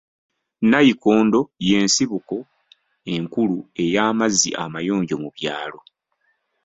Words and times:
Nayikondo 0.69 1.39
y'ensibuko 1.67 2.37
enkulu 3.13 3.57
ey'amazzi 3.83 4.49
amayonjo 4.63 5.15
mu 5.23 5.29
byalo. 5.35 5.79